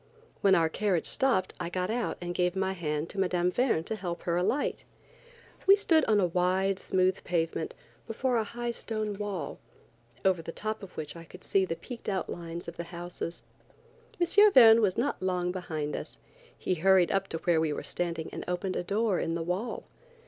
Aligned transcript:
When 0.41 0.55
our 0.55 0.67
carriage 0.67 1.05
stopped 1.05 1.53
I 1.59 1.69
got 1.69 1.91
out 1.91 2.17
and 2.19 2.33
gave 2.33 2.55
my 2.55 2.73
hand 2.73 3.07
to 3.09 3.19
Mme. 3.19 3.51
Verne 3.51 3.83
to 3.83 3.95
help 3.95 4.23
her 4.23 4.35
alight. 4.35 4.83
We 5.67 5.75
stood 5.75 6.03
on 6.05 6.19
a 6.19 6.25
wide, 6.25 6.79
smooth 6.79 7.23
pavement, 7.23 7.75
before 8.07 8.37
a 8.37 8.43
high 8.43 8.71
stone 8.71 9.19
wall, 9.19 9.59
over 10.25 10.41
the 10.41 10.51
top 10.51 10.81
of 10.81 10.97
which 10.97 11.15
I 11.15 11.23
could 11.23 11.43
see 11.43 11.65
the 11.65 11.75
peaked 11.75 12.09
outlines 12.09 12.67
of 12.67 12.77
the 12.77 12.85
house. 12.85 13.21
M. 13.21 14.51
Verne 14.51 14.81
was 14.81 14.97
not 14.97 15.21
long 15.21 15.51
behind 15.51 15.95
us. 15.95 16.17
He 16.57 16.73
hurried 16.73 17.11
up 17.11 17.27
to 17.27 17.37
where 17.37 17.61
we 17.61 17.71
were 17.71 17.83
standing 17.83 18.27
and 18.33 18.43
opened 18.47 18.75
a 18.75 18.83
door 18.83 19.19
in 19.19 19.35
the 19.35 19.43
wall. 19.43 19.83